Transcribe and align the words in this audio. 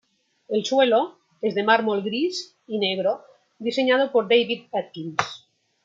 El 0.49 0.65
suelo 0.65 1.19
es 1.43 1.53
de 1.53 1.61
mármol 1.63 2.01
gris 2.01 2.55
y 2.65 2.79
negro 2.79 3.21
diseñado 3.59 4.11
por 4.11 4.27
David 4.27 4.63
Atkins. 4.73 5.17